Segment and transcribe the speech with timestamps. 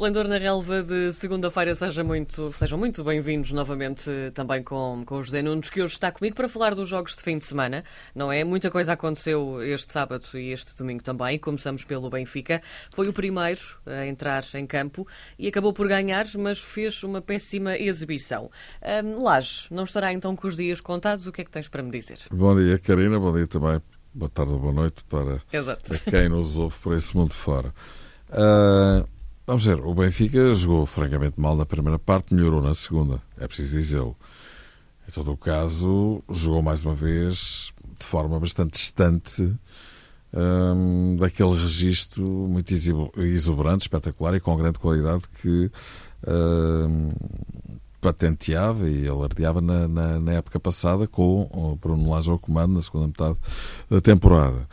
[0.00, 5.22] Esplendor na relva de segunda-feira, seja muito, sejam muito bem-vindos novamente também com, com o
[5.22, 7.84] José Nunes, que hoje está comigo para falar dos jogos de fim de semana.
[8.14, 8.42] Não é?
[8.42, 11.38] Muita coisa aconteceu este sábado e este domingo também.
[11.38, 12.62] Começamos pelo Benfica.
[12.94, 15.06] Foi o primeiro a entrar em campo
[15.38, 18.50] e acabou por ganhar, mas fez uma péssima exibição.
[19.04, 21.26] Um, Laje, não estará então com os dias contados?
[21.26, 22.20] O que é que tens para me dizer?
[22.32, 23.20] Bom dia, Karina.
[23.20, 23.82] Bom dia também.
[24.14, 25.92] Boa tarde ou boa noite para Exato.
[26.10, 27.74] quem nos ouve por esse mundo fora.
[28.30, 29.06] Uh,
[29.50, 33.76] vamos ver, o Benfica jogou francamente mal na primeira parte, melhorou na segunda, é preciso
[33.76, 34.16] dizê-lo.
[35.08, 39.52] Em todo o caso, jogou mais uma vez de forma bastante distante
[40.32, 42.72] um, daquele registro muito
[43.16, 45.68] exuberante, espetacular e com grande qualidade que
[46.28, 47.12] um,
[48.00, 52.80] patenteava e alardeava na, na, na, época passada com o Bruno Lage ao comando na
[52.80, 53.36] segunda metade
[53.88, 54.66] da temporada.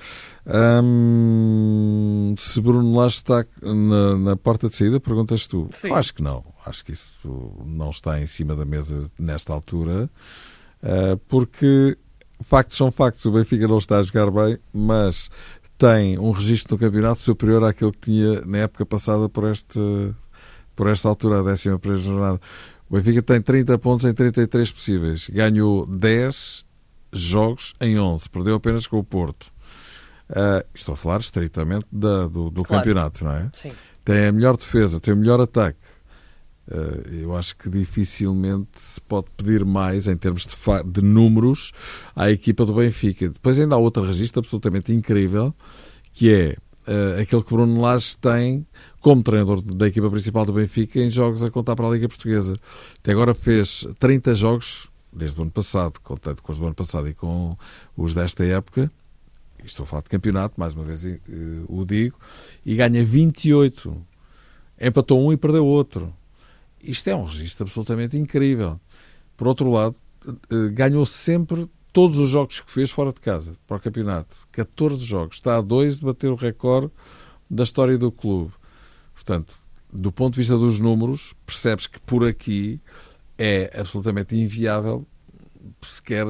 [0.84, 5.70] Hum, se Bruno Lage está na, na, porta de saída, perguntas tu.
[5.74, 5.92] Sim.
[5.92, 6.44] Acho que não.
[6.66, 10.10] Acho que isso não está em cima da mesa nesta altura,
[10.84, 11.98] uh, porque
[12.42, 13.26] factos são factos.
[13.26, 15.30] O Benfica não está a jogar bem, mas
[15.78, 19.80] tem um registro no campeonato superior àquele que tinha na época passada por, este,
[20.76, 22.42] por esta altura, a décima primeira jornada.
[22.90, 25.30] O Benfica tem 30 pontos em 33 possíveis.
[25.30, 26.66] Ganhou 10
[27.12, 28.30] jogos em 11.
[28.30, 29.52] Perdeu apenas com o Porto.
[30.30, 32.84] Uh, estou a falar estritamente da, do, do claro.
[32.84, 33.50] campeonato, não é?
[33.54, 33.72] Sim.
[34.04, 35.80] Tem a melhor defesa, tem o melhor ataque.
[36.70, 41.72] Uh, eu acho que dificilmente se pode pedir mais em termos de, de, números
[42.14, 43.30] à equipa do Benfica.
[43.30, 45.56] Depois ainda há outro registro absolutamente incrível,
[46.12, 46.58] que é
[46.88, 48.66] uh, aquele que Bruno Lage tem
[49.00, 52.54] como treinador da equipa principal do Benfica em jogos a contar para a Liga Portuguesa.
[53.00, 57.08] Até agora fez 30 jogos, desde o ano passado, contando com os do ano passado
[57.08, 57.58] e com
[57.96, 58.92] os desta época,
[59.64, 61.20] estou a falar de campeonato, mais uma vez uh,
[61.68, 62.18] o digo,
[62.66, 63.96] e ganha 28.
[64.80, 66.14] Empatou um e perdeu outro.
[66.82, 68.76] Isto é um registro absolutamente incrível.
[69.36, 71.68] Por outro lado, uh, ganhou sempre
[71.98, 74.48] todos os jogos que fez fora de casa para o campeonato.
[74.52, 75.38] 14 jogos.
[75.38, 76.92] Está a dois de bater o recorde
[77.50, 78.54] da história do clube.
[79.16, 79.56] Portanto,
[79.92, 82.80] do ponto de vista dos números, percebes que por aqui
[83.36, 85.08] é absolutamente inviável
[85.82, 86.28] sequer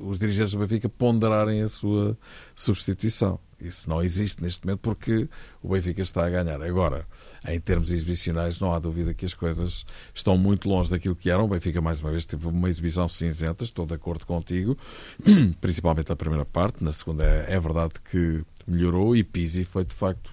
[0.00, 2.16] os dirigentes do Benfica ponderarem a sua
[2.56, 3.38] substituição.
[3.60, 5.28] Isso não existe neste momento porque
[5.62, 6.62] o Benfica está a ganhar.
[6.62, 7.06] Agora,
[7.46, 9.84] em termos exibicionais, não há dúvida que as coisas
[10.14, 11.44] estão muito longe daquilo que eram.
[11.44, 14.76] O Benfica, mais uma vez, teve uma exibição cinzenta, estou de acordo contigo,
[15.60, 16.82] principalmente na primeira parte.
[16.82, 20.32] Na segunda, é, é verdade que melhorou e Pizzi foi, de facto,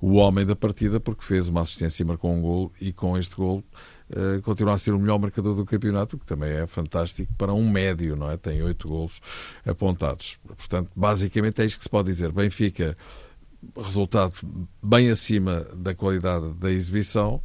[0.00, 3.34] o homem da partida porque fez uma assistência e marcou um gol e com este
[3.34, 3.64] gol
[4.10, 7.68] uh, continua a ser o melhor marcador do campeonato, que também é fantástico para um
[7.68, 8.36] médio, não é?
[8.36, 9.20] Tem oito golos
[9.66, 10.38] apontados.
[10.46, 12.32] Portanto, basicamente é isto que se pode dizer.
[12.32, 12.96] Benfica,
[13.76, 14.34] resultado
[14.82, 17.42] bem acima da qualidade da exibição,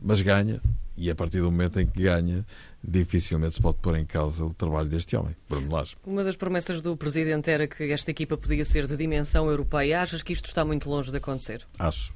[0.00, 0.60] mas ganha,
[0.96, 2.44] e a partir do momento em que ganha,
[2.82, 5.96] dificilmente se pode pôr em causa o trabalho deste homem, Bruno Lage.
[6.04, 10.02] Uma das promessas do Presidente era que esta equipa podia ser de dimensão europeia.
[10.02, 11.66] Achas que isto está muito longe de acontecer?
[11.78, 12.14] Acho.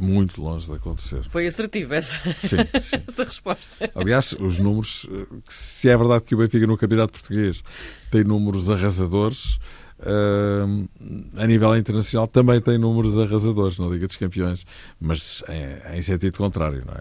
[0.00, 1.24] Muito longe de acontecer.
[1.28, 3.02] Foi assertiva essa, sim, sim.
[3.08, 3.90] essa resposta.
[3.96, 5.08] Aliás, os números,
[5.48, 7.64] se é verdade que o Benfica no Campeonato Português
[8.08, 9.58] tem números arrasadores,
[10.00, 10.88] Uh,
[11.36, 14.64] a nível internacional também tem números arrasadores na Liga dos Campeões,
[15.00, 17.00] mas em, em sentido contrário, não é?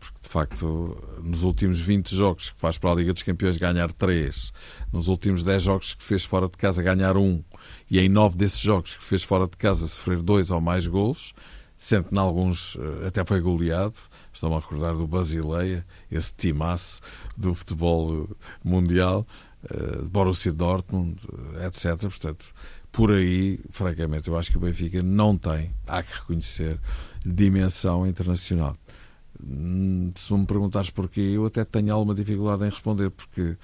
[0.00, 3.92] Porque de facto, nos últimos 20 jogos que faz para a Liga dos Campeões ganhar
[3.92, 4.52] 3,
[4.92, 7.44] nos últimos 10 jogos que fez fora de casa ganhar 1,
[7.88, 11.32] e em 9 desses jogos que fez fora de casa sofrer 2 ou mais golos,
[11.78, 13.98] que em alguns eh, até foi goleado.
[14.32, 17.00] Estão a recordar do Basileia, esse timaço
[17.36, 18.28] do futebol
[18.64, 19.24] mundial.
[19.70, 21.20] Eh, Borussia Dortmund,
[21.58, 21.98] eh, etc.
[22.00, 22.46] Portanto,
[22.92, 26.80] por aí, francamente, eu acho que o Benfica não tem, há que reconhecer,
[27.24, 28.74] dimensão internacional.
[29.44, 33.56] Hum, se me perguntares porquê, eu até tenho alguma dificuldade em responder, porque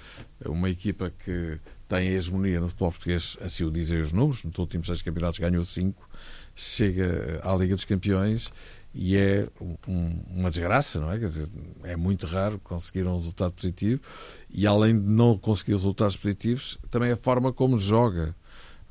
[0.45, 1.59] uma equipa que
[1.93, 5.39] tem a hegemonia no futebol português, assim o dizem os números, nos últimos seis campeonatos
[5.39, 6.09] ganhou cinco,
[6.57, 8.51] chega à Liga dos Campeões
[8.95, 11.19] e é um, uma desgraça, não é?
[11.19, 11.51] Quer dizer,
[11.83, 14.01] é muito raro conseguir um resultado positivo
[14.49, 18.35] e além de não conseguir resultados positivos, também a forma como joga,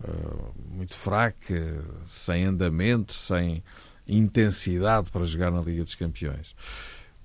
[0.03, 3.63] uh, muito fraca, sem andamento, sem
[4.07, 6.55] intensidade para jogar na Liga dos Campeões.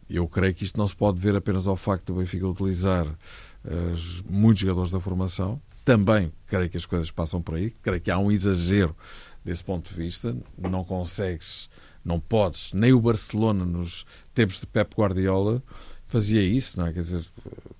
[0.09, 4.27] Eu creio que isto não se pode ver apenas ao facto do Benfica utilizar uh,
[4.27, 5.61] muitos jogadores da formação.
[5.87, 7.71] Também creio que as coisas passam por aí.
[7.81, 8.95] Creio que há um exagero
[9.43, 10.37] desse ponto de vista.
[10.59, 11.71] Não consegues
[12.07, 12.73] não podes.
[12.73, 15.61] Nem o Barcelona, nos tempos de Pep Guardiola,
[16.07, 16.93] fazia isso, não é?
[16.93, 17.25] Quer dizer,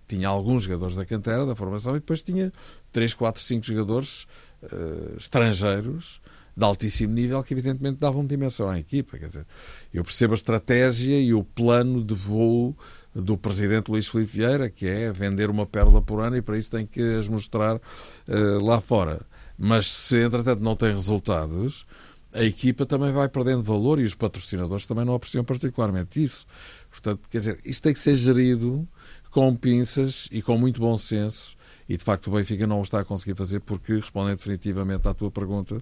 [0.09, 2.53] tinha alguns jogadores da cantera, da formação, e depois tinha
[2.91, 4.27] 3, 4, 5 jogadores
[4.65, 6.21] uh, estrangeiros
[6.57, 9.17] de altíssimo nível que evidentemente davam dimensão à equipa.
[9.19, 9.47] Quer dizer,
[9.93, 12.77] eu percebo a estratégia e o plano de voo
[13.23, 16.71] do presidente Luís Filipe Vieira, que é vender uma pérola por ano e para isso
[16.71, 19.23] tem que as mostrar uh, lá fora.
[19.59, 21.87] Mas se entretanto não tem resultados,
[22.33, 26.47] a equipa também vai perdendo valor e os patrocinadores também não apreciam particularmente isso.
[26.91, 28.87] Portanto, quer dizer, isto tem que ser gerido
[29.31, 31.57] com pinças e com muito bom senso.
[31.89, 35.15] E de facto o Benfica não o está a conseguir fazer porque, respondendo definitivamente à
[35.15, 35.81] tua pergunta,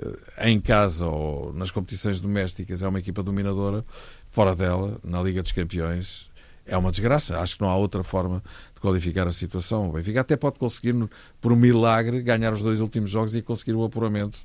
[0.00, 3.84] eh, em casa ou nas competições domésticas é uma equipa dominadora,
[4.30, 6.29] fora dela, na Liga dos Campeões,
[6.70, 7.38] é uma desgraça.
[7.40, 8.42] Acho que não há outra forma
[8.74, 9.88] de qualificar a situação.
[9.88, 10.94] O Benfica até pode conseguir,
[11.40, 14.38] por um milagre, ganhar os dois últimos jogos e conseguir o apuramento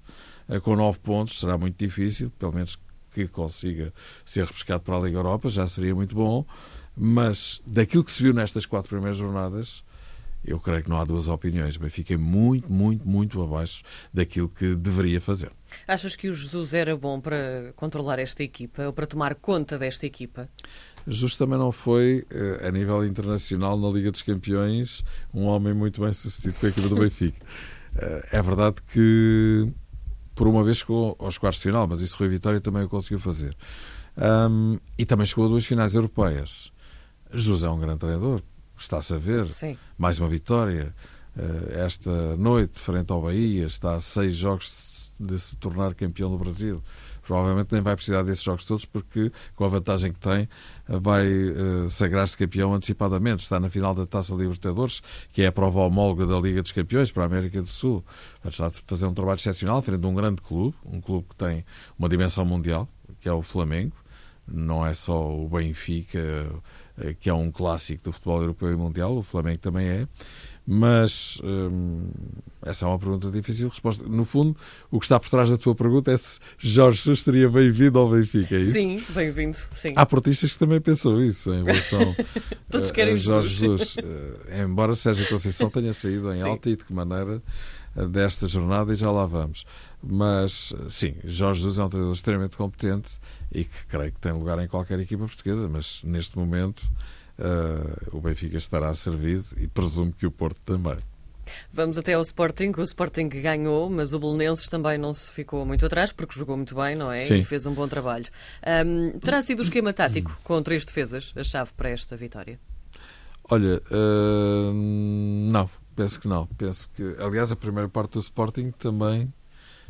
[0.49, 1.39] eh, com nove pontos.
[1.39, 2.77] Será muito difícil, pelo menos
[3.13, 3.93] que consiga
[4.25, 6.45] ser repescado para a Liga Europa, já seria muito bom.
[6.97, 9.83] Mas daquilo que se viu nestas quatro primeiras jornadas,
[10.43, 11.77] eu creio que não há duas opiniões.
[11.77, 13.83] Mas fiquei muito, muito, muito abaixo
[14.13, 15.51] daquilo que deveria fazer.
[15.87, 20.05] Achas que o Jesus era bom para controlar esta equipa ou para tomar conta desta
[20.05, 20.49] equipa?
[21.07, 25.03] Jesus também não foi, eh, a nível internacional, na Liga dos Campeões,
[25.33, 27.45] um homem muito bem sucedido com a equipa do Benfica.
[27.95, 29.71] Eh, é verdade que,
[30.33, 33.19] por uma vez, chegou aos quartos de final, mas isso Rui Vitória também o conseguiu
[33.19, 33.55] fazer.
[34.17, 36.71] Um, e também chegou a duas finais europeias.
[37.33, 38.41] Jesus é um grande treinador,
[38.77, 39.51] está-se a ver.
[39.51, 39.77] Sim.
[39.97, 40.95] Mais uma vitória.
[41.37, 44.69] Eh, esta noite, frente ao Bahia, está a seis jogos
[45.19, 46.81] de se tornar campeão do Brasil
[47.25, 50.47] provavelmente nem vai precisar desses jogos todos, porque com a vantagem que tem,
[50.87, 53.41] vai uh, sagrar-se campeão antecipadamente.
[53.41, 55.01] Está na final da Taça Libertadores,
[55.33, 58.05] que é a prova homóloga da Liga dos Campeões para a América do Sul.
[58.43, 61.35] Vai estar a fazer um trabalho excepcional frente a um grande clube, um clube que
[61.35, 61.65] tem
[61.97, 62.87] uma dimensão mundial,
[63.19, 63.95] que é o Flamengo.
[64.47, 66.19] Não é só o Benfica,
[66.99, 70.07] eh, que é um clássico do futebol europeu e mundial, o Flamengo também é.
[70.67, 72.09] Mas hum,
[72.63, 74.03] essa é uma pergunta difícil de resposta.
[74.07, 74.57] No fundo,
[74.89, 78.09] o que está por trás da tua pergunta é se Jorge Jesus seria bem-vindo ao
[78.09, 78.73] Benfica, é isso?
[78.73, 79.57] Sim, bem-vindo.
[79.73, 79.93] Sim.
[79.95, 82.15] Há portistas que também pensam isso em relação
[82.71, 83.95] Todos querem a Jorge Jesus.
[83.97, 86.49] Eh, embora Sérgio Conceição tenha saído em sim.
[86.49, 87.43] alta e de que maneira
[87.95, 89.65] eh, desta jornada, e já lá vamos.
[90.01, 93.19] Mas, sim, Jorge Jesus é um treinador extremamente competente
[93.51, 96.91] e que creio que tem lugar em qualquer equipa portuguesa, mas neste momento
[98.11, 100.97] o Benfica estará servido e presumo que o Porto também.
[101.71, 102.71] Vamos até ao Sporting.
[102.77, 106.75] O Sporting ganhou, mas o Belenenses também não se ficou muito atrás, porque jogou muito
[106.75, 107.19] bem, não é?
[107.19, 107.35] Sim.
[107.35, 108.25] E fez um bom trabalho.
[108.85, 112.59] Um, terá sido o esquema tático com três defesas a chave para esta vitória?
[113.49, 116.47] Olha, uh, não, penso que não.
[116.47, 119.31] Penso que, aliás, a primeira parte do Sporting também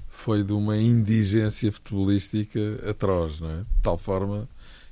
[0.09, 2.59] foi de uma indigência futebolística
[2.89, 3.57] atroz, não é?
[3.59, 4.47] De tal forma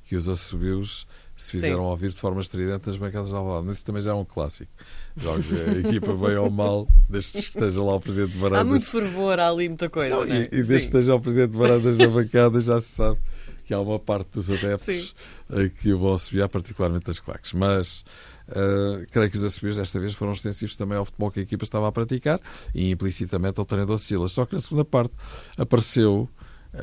[0.05, 1.89] que os assobios se fizeram Sim.
[1.89, 3.71] ouvir de forma estridente nas bancadas de Alvalade.
[3.71, 4.71] Isso também já é um clássico.
[5.17, 8.61] Joga a equipa bem ou mal, desde que esteja lá o Presidente de Barandas.
[8.61, 10.15] Há muito fervor, há ali muita coisa.
[10.15, 10.41] Não, é?
[10.41, 13.19] e, e desde que esteja o Presidente de Barandas na bancada, já se sabe
[13.65, 15.15] que há uma parte dos adeptos
[15.49, 15.69] Sim.
[15.81, 17.53] que o vão assobiar, particularmente as claques.
[17.53, 18.03] Mas
[18.49, 21.63] uh, creio que os assobios desta vez foram extensivos também ao futebol que a equipa
[21.63, 22.39] estava a praticar
[22.75, 24.33] e implicitamente ao treinador Silas.
[24.33, 25.13] Só que na segunda parte
[25.57, 26.29] apareceu.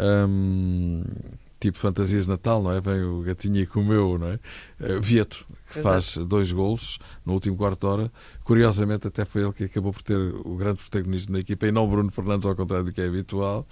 [0.01, 1.03] Um,
[1.61, 2.81] tipo fantasias de Natal, não é?
[2.81, 4.41] Vem o gatinho e comeu, não é?
[4.81, 5.83] Eh, Vieto, que Exato.
[5.83, 8.13] faz dois golos no último quarto de hora.
[8.43, 11.87] Curiosamente, até foi ele que acabou por ter o grande protagonismo da equipa e não
[11.87, 13.67] Bruno Fernandes, ao contrário do que é habitual.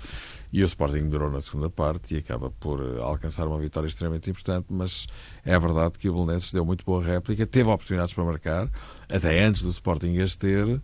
[0.52, 4.30] E o Sporting durou na segunda parte e acaba por eh, alcançar uma vitória extremamente
[4.30, 5.06] importante, mas
[5.42, 8.70] é verdade que o Belenenses deu muito boa réplica, teve oportunidades para marcar,
[9.08, 10.80] até antes do Sporting as ter.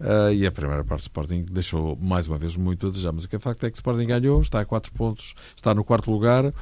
[0.00, 3.12] Uh, e a primeira parte do Sporting deixou mais uma vez muito a desejar.
[3.12, 5.74] Mas o que é facto é que o Sporting ganhou, está a 4 pontos, está
[5.74, 6.52] no quarto lugar, uh,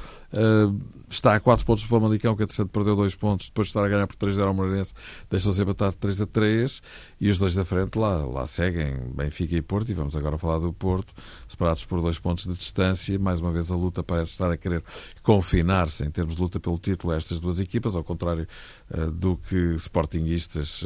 [1.08, 3.88] está a 4 pontos do Famalicão, que a perdeu 2 pontos, depois de estar a
[3.88, 4.92] ganhar por 3 0 ao Moreirense,
[5.30, 6.82] deixou-se empatado 3 a 3
[7.20, 9.88] e os dois da frente lá, lá seguem Benfica e Porto.
[9.90, 11.14] E vamos agora falar do Porto,
[11.46, 13.16] separados por 2 pontos de distância.
[13.20, 14.82] Mais uma vez a luta parece estar a querer
[15.22, 18.48] confinar-se em termos de luta pelo título a estas duas equipas, ao contrário
[18.90, 20.84] uh, do que Sportingistas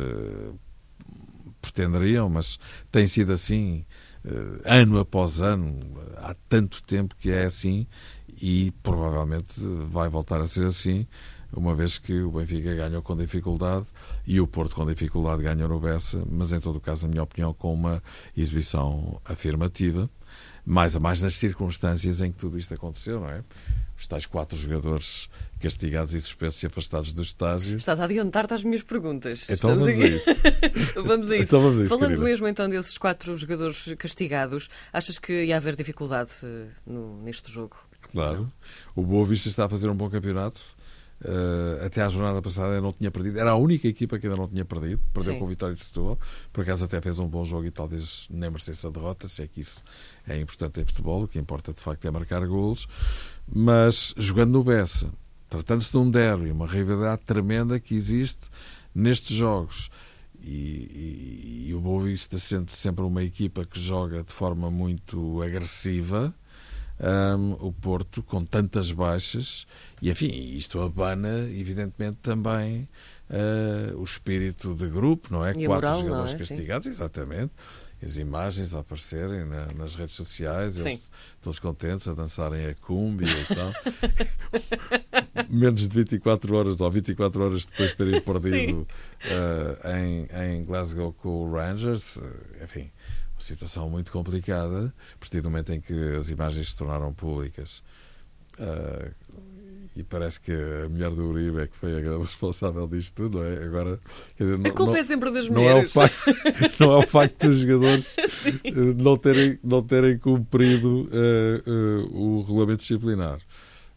[1.62, 2.58] pretenderiam, mas
[2.90, 3.86] tem sido assim
[4.24, 5.78] uh, ano após ano,
[6.16, 7.86] há tanto tempo que é assim
[8.40, 9.54] e provavelmente
[9.88, 11.06] vai voltar a ser assim,
[11.54, 13.86] uma vez que o Benfica ganhou com dificuldade
[14.26, 17.22] e o Porto com dificuldade ganhou no Bessa, mas em todo o caso, na minha
[17.22, 18.02] opinião, com uma
[18.36, 20.10] exibição afirmativa,
[20.64, 23.44] mais a mais nas circunstâncias em que tudo isto aconteceu, não é?
[23.96, 25.28] Os tais quatro jogadores
[25.62, 27.76] castigados e suspensos e afastados do estágio.
[27.76, 29.48] Estás a adiantar-te às minhas perguntas.
[29.48, 30.30] Então vamos a, isso.
[31.02, 31.44] vamos a isso.
[31.44, 31.88] Então vamos a isso.
[31.94, 32.24] Falando querida.
[32.24, 37.76] mesmo então desses quatro jogadores castigados, achas que ia haver dificuldade uh, no, neste jogo?
[38.10, 38.52] Claro.
[38.96, 40.60] O Boa Vista está a fazer um bom campeonato.
[41.24, 43.38] Uh, até à jornada passada não tinha perdido.
[43.38, 45.00] Era a única equipa que ainda não tinha perdido.
[45.14, 45.38] Perdeu Sim.
[45.38, 46.18] com o Vitória de Setúbal.
[46.52, 49.46] Por acaso até fez um bom jogo e talvez nem merecesse a derrota, se é
[49.46, 49.82] que isso
[50.26, 51.22] é importante em futebol.
[51.22, 52.88] O que importa de facto é marcar golos.
[53.46, 55.10] Mas jogando no Bessa,
[55.52, 58.48] tratando-se de um derby, uma rivalidade tremenda que existe
[58.94, 59.90] nestes jogos.
[60.42, 65.42] E, e, e o Boa Vista sente sempre uma equipa que joga de forma muito
[65.42, 66.34] agressiva
[67.38, 69.66] um, o Porto com tantas baixas
[70.00, 72.88] e enfim isto abana evidentemente também
[73.32, 76.38] uh, o espírito de grupo não é e quatro moral, jogadores é?
[76.38, 76.90] castigados Sim.
[76.90, 77.52] exatamente
[78.04, 81.08] as imagens a aparecerem na, nas redes sociais, eles
[81.40, 83.72] todos contentes a dançarem a cumbia e tal.
[85.48, 91.12] Menos de 24 horas ou 24 horas depois de terem perdido uh, em, em Glasgow
[91.12, 92.22] com o Rangers, uh,
[92.62, 92.90] enfim,
[93.38, 97.82] situação muito complicada, a partir do momento em que as imagens se tornaram públicas.
[98.58, 99.12] Uh,
[99.94, 103.38] e parece que a mulher do Uribe é que foi a grande responsável disto tudo,
[103.38, 103.64] não é?
[103.64, 104.00] Agora,
[104.36, 105.84] quer dizer, não, a culpa não, é sempre das não mulheres.
[105.84, 108.16] É o facto, não é o facto dos jogadores
[108.96, 113.38] não terem, não terem cumprido uh, uh, o regulamento disciplinar.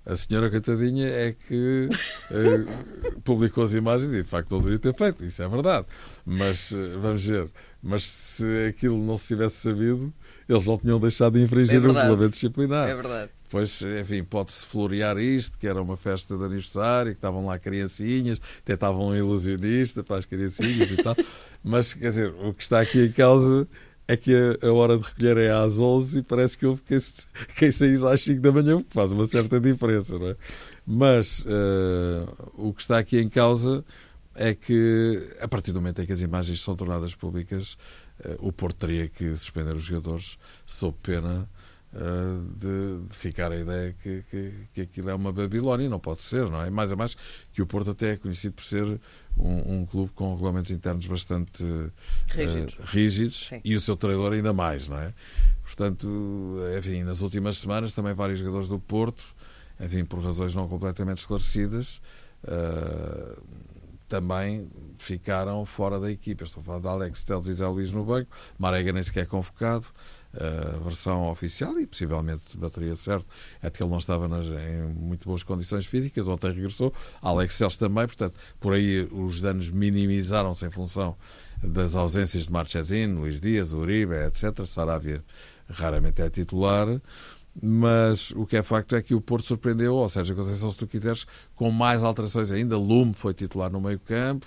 [0.06, 1.90] A senhora Cantadinha é que
[2.30, 5.88] uh, publicou as imagens e de facto não deveria ter feito, isso é verdade.
[6.24, 6.72] Mas
[7.02, 7.50] vamos ver,
[7.82, 10.14] mas se aquilo não se tivesse sabido,
[10.48, 12.88] eles não tinham deixado de infringir é o regulamento disciplinar.
[12.88, 13.32] É verdade.
[13.50, 18.42] Pois, enfim, pode-se florear isto, que era uma festa de aniversário, que estavam lá criancinhas,
[18.60, 21.16] até estavam um ilusionista para as criancinhas e tal.
[21.64, 23.68] Mas, quer dizer, o que está aqui em causa
[24.08, 26.98] é que a, hora de recolher é às 11 e parece que houve quem,
[27.58, 30.36] quem saísse às 5 da manhã, o que faz uma certa diferença, não é?
[30.86, 33.84] Mas uh, o que está aqui em causa
[34.36, 37.78] é que, a partir do momento em que as imagens são tornadas públicas,
[38.40, 41.50] o Porto teria que suspender os jogadores sob pena
[41.96, 45.90] uh, de, de, ficar a ideia que, que, que, aquilo é uma Babilónia.
[45.90, 46.70] Não pode ser, não é?
[46.70, 47.16] Mais a mais
[47.54, 48.84] que o Porto até é conhecido por ser
[49.38, 51.92] um, um clube com regulamentos internos bastante uh,
[52.28, 55.14] rígidos, rígidos e o seu treinador ainda mais, não é?
[55.64, 59.24] Portanto, enfim, nas últimas semanas também vários jogadores do Porto,
[59.80, 62.02] enfim, por razões não completamente esclarecidas,
[62.44, 63.42] uh,
[64.08, 66.44] também ficaram fora da equipa.
[66.44, 69.88] Estou a falar de Alex Teles e Zé Luís no banco, Marega nem sequer convocado,
[70.34, 73.26] a versão oficial e possivelmente bateria certo,
[73.62, 77.78] é que ele não estava nas, em muito boas condições físicas, ontem regressou, Alex Teles
[77.78, 81.16] também, portanto, por aí os danos minimizaram-se em função
[81.64, 84.66] das ausências de Marchesin, Luís Dias, Uribe, etc.
[84.66, 85.24] Saravia
[85.70, 86.88] raramente é titular,
[87.62, 90.88] mas o que é facto é que o Porto surpreendeu, ou seja, Conceição, se tu
[90.88, 92.78] quiseres, com mais alterações ainda.
[92.78, 94.46] Lume foi titular no meio-campo,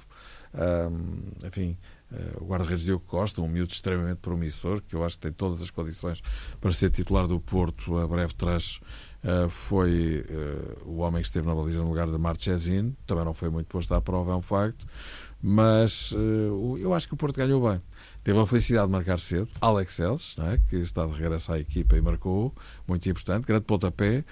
[0.54, 1.76] um, enfim,
[2.12, 5.62] uh, o guarda-redes Diogo Costa, um miúdo extremamente promissor, que eu acho que tem todas
[5.62, 6.20] as condições
[6.60, 8.80] para ser titular do Porto a breve trecho.
[9.28, 13.34] Uh, foi uh, o homem que esteve na baliza no lugar de Marchesin, também não
[13.34, 14.86] foi muito posto à prova, é um facto,
[15.42, 16.14] mas
[16.80, 17.80] eu acho que o Porto ganhou bem.
[18.24, 19.48] Teve a felicidade de marcar cedo.
[19.60, 20.58] Alex Ellis, é?
[20.68, 22.52] que está de regresso à equipa e marcou,
[22.88, 24.24] muito importante, grande pontapé.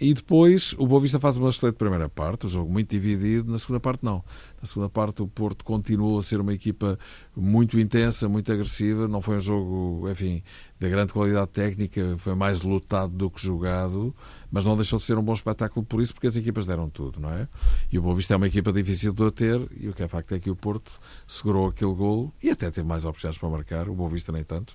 [0.00, 3.58] E depois o Boa Vista faz uma excelente primeira parte, o jogo muito dividido, na
[3.58, 4.24] segunda parte não.
[4.58, 6.98] Na segunda parte o Porto continuou a ser uma equipa
[7.40, 10.42] muito intensa, muito agressiva, não foi um jogo, enfim,
[10.78, 14.14] de grande qualidade técnica, foi mais lutado do que jogado,
[14.50, 17.20] mas não deixou de ser um bom espetáculo por isso, porque as equipas deram tudo,
[17.20, 17.46] não é?
[17.92, 20.34] E o Boa Vista é uma equipa difícil de bater, e o que é facto
[20.34, 20.90] é que o Porto
[21.26, 24.74] segurou aquele golo e até teve mais oportunidades para marcar, o Boa Vista nem tanto.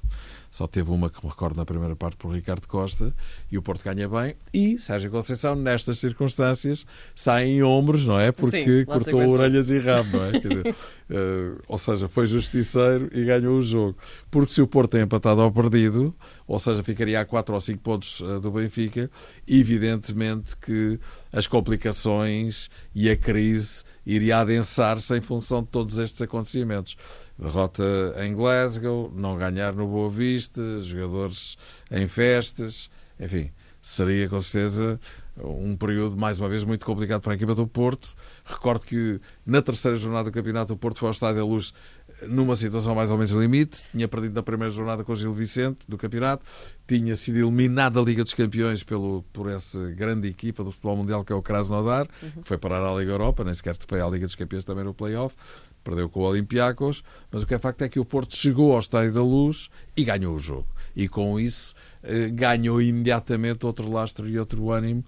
[0.51, 3.13] Só teve uma que me recordo na primeira parte por Ricardo Costa,
[3.51, 8.31] e o Porto ganha bem, e Sérgio Conceição, nestas circunstâncias, sai em ombros, não é?
[8.31, 10.31] Porque Sim, cortou orelhas e rabo, não é?
[10.39, 13.97] Dizer, uh, ou seja, foi justiceiro e ganhou o jogo.
[14.31, 16.15] Porque se o Porto tem empatado ao perdido,
[16.47, 19.09] ou seja, ficaria a 4 ou 5 pontos eh, do Benfica,
[19.47, 20.99] evidentemente que
[21.33, 26.95] as complicações e a crise iria adensar-se em função de todos estes acontecimentos.
[27.37, 27.83] Derrota
[28.23, 31.57] em Glasgow, não ganhar no Boa Vista, jogadores
[31.91, 34.99] em festas, enfim, seria com certeza
[35.37, 38.15] um período, mais uma vez, muito complicado para a equipa do Porto.
[38.45, 41.73] Recordo que na terceira jornada do campeonato o Porto foi ao Estádio da Luz
[42.23, 45.79] numa situação mais ou menos limite, tinha perdido na primeira jornada com o Gil Vicente
[45.87, 46.45] do campeonato,
[46.87, 51.23] tinha sido eliminado da Liga dos Campeões pelo, por essa grande equipa do futebol mundial
[51.23, 52.41] que é o Krasnodar, uhum.
[52.41, 54.93] que foi parar à Liga Europa, nem sequer foi à Liga dos Campeões também no
[54.93, 55.35] play-off,
[55.83, 58.79] perdeu com o Olympiacos, mas o que é facto é que o Porto chegou ao
[58.79, 60.67] Estádio da Luz e ganhou o jogo.
[60.95, 65.03] E com isso eh, ganhou imediatamente outro lastro e outro ânimo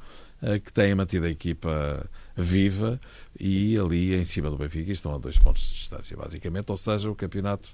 [0.64, 3.00] que tem mantido a equipa viva
[3.40, 6.70] e ali em cima do Benfica estão a dois pontos de distância, basicamente.
[6.70, 7.70] Ou seja, o campeonato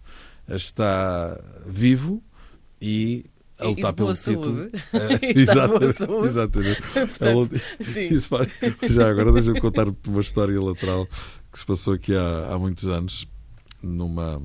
[0.48, 2.24] está vivo
[2.82, 3.26] e
[3.60, 4.70] a lutar e de boa pelo título.
[4.94, 6.82] É, E exatamente, exatamente.
[6.82, 7.62] Portanto,
[8.12, 8.30] isso
[8.90, 11.08] já agora deixa-me contar-te uma história lateral
[11.52, 13.28] que se passou aqui há, há muitos anos
[13.82, 14.42] numa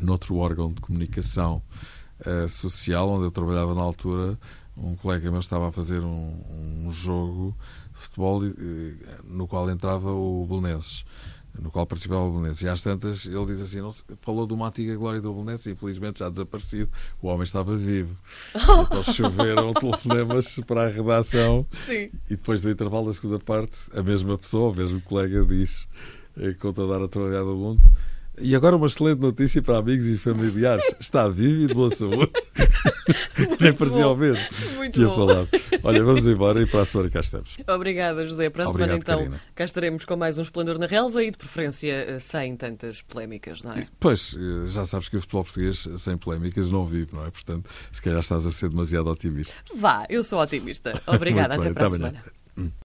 [0.00, 1.62] noutro órgão de comunicação
[2.24, 4.38] eh, social onde eu trabalhava na altura
[4.82, 7.56] um colega meu estava a fazer um, um jogo
[7.92, 8.94] de futebol eh,
[9.24, 11.04] no qual entrava o Belenenses
[11.58, 14.68] no qual participava o Belenenses e às tantas ele diz assim não falou de uma
[14.68, 18.16] antiga glória do Belenenses infelizmente já desaparecido o homem estava vivo
[18.54, 22.10] então choveram telefonemas para a redação Sim.
[22.30, 25.88] e depois do intervalo da segunda parte, a mesma pessoa, o mesmo colega diz,
[26.36, 27.80] eh, conta a dar a trabalhar do mundo.
[28.40, 30.84] E agora uma excelente notícia para amigos e familiares.
[31.00, 32.30] Está vivo e de boa saúde.
[33.60, 34.44] Nem parecia ao mesmo.
[34.76, 35.14] Muito Tinha bom.
[35.16, 35.48] falado.
[35.82, 37.56] Olha, vamos embora e para a semana cá estamos.
[37.66, 38.50] Obrigada, José.
[38.50, 39.40] Para a Obrigado, semana, então, Karina.
[39.54, 43.62] cá estaremos com mais um Esplendor na Relva e, de preferência, eh, sem tantas polémicas,
[43.62, 43.86] não é?
[43.98, 47.30] Pois, eh, já sabes que o futebol português, sem polémicas, não vive, não é?
[47.30, 49.54] Portanto, se calhar estás a ser demasiado otimista.
[49.74, 51.00] Vá, eu sou otimista.
[51.06, 52.12] Obrigada, até para a amanhã.
[52.56, 52.72] semana.